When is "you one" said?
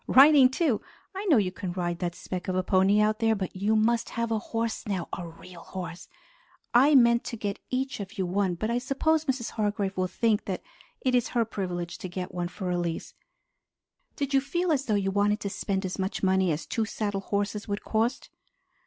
8.17-8.55